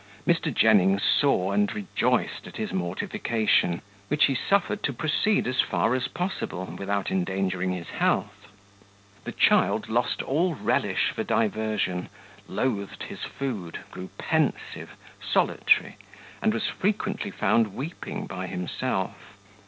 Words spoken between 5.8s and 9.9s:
as possible, without endangering his health. The child